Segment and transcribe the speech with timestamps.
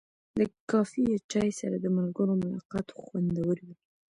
[0.39, 0.41] د
[0.71, 3.75] کافي یا چای سره د ملګرو ملاقات خوندور وي.